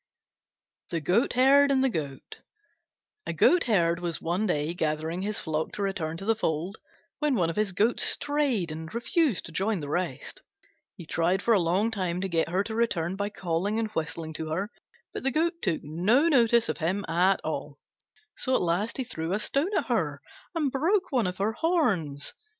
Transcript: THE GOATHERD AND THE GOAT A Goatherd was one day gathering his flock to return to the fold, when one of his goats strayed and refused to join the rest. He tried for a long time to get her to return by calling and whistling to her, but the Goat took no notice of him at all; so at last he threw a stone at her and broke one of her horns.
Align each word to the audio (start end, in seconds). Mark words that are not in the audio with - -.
THE 0.89 0.99
GOATHERD 0.99 1.69
AND 1.69 1.83
THE 1.83 1.89
GOAT 1.91 2.41
A 3.27 3.33
Goatherd 3.33 3.99
was 3.99 4.19
one 4.19 4.47
day 4.47 4.73
gathering 4.73 5.21
his 5.21 5.39
flock 5.39 5.73
to 5.73 5.83
return 5.83 6.17
to 6.17 6.25
the 6.25 6.33
fold, 6.33 6.79
when 7.19 7.35
one 7.35 7.51
of 7.51 7.55
his 7.55 7.71
goats 7.71 8.01
strayed 8.01 8.71
and 8.71 8.91
refused 8.95 9.45
to 9.45 9.51
join 9.51 9.79
the 9.79 9.89
rest. 9.89 10.41
He 10.97 11.05
tried 11.05 11.43
for 11.43 11.53
a 11.53 11.59
long 11.59 11.91
time 11.91 12.19
to 12.21 12.27
get 12.27 12.49
her 12.49 12.63
to 12.63 12.73
return 12.73 13.15
by 13.15 13.29
calling 13.29 13.77
and 13.77 13.91
whistling 13.91 14.33
to 14.33 14.49
her, 14.49 14.71
but 15.13 15.21
the 15.21 15.29
Goat 15.29 15.61
took 15.61 15.83
no 15.83 16.27
notice 16.27 16.67
of 16.67 16.79
him 16.79 17.05
at 17.07 17.39
all; 17.43 17.77
so 18.35 18.55
at 18.55 18.61
last 18.63 18.97
he 18.97 19.03
threw 19.03 19.33
a 19.33 19.39
stone 19.39 19.69
at 19.77 19.85
her 19.85 20.19
and 20.55 20.71
broke 20.71 21.11
one 21.11 21.27
of 21.27 21.37
her 21.37 21.53
horns. 21.53 22.33